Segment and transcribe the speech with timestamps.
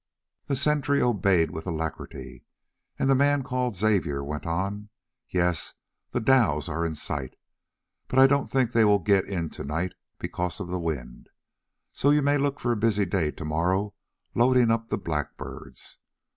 [0.47, 2.43] The sentry obeyed with alacrity,
[2.97, 4.89] and the man called Xavier went on:
[5.29, 5.75] "Yes,
[6.09, 7.35] the dhows are in sight,
[8.07, 11.29] but I don't think that they will get in to night because of this wind,
[11.93, 13.93] so you may look for a busy day to morrow
[14.33, 15.99] loading up the blackbirds.